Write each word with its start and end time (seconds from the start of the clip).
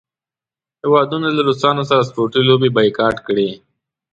هیوادونو 0.81 1.27
له 1.35 1.41
روسانو 1.47 1.83
سره 1.89 2.07
سپورټي 2.09 2.41
لوبې 2.49 2.69
بایکاټ 2.75 3.15
کړې. 3.27 3.49